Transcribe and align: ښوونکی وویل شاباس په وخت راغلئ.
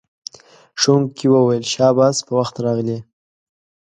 ښوونکی 0.81 1.25
وویل 1.29 1.65
شاباس 1.73 2.17
په 2.27 2.31
وخت 2.39 2.55
راغلئ. 2.65 2.99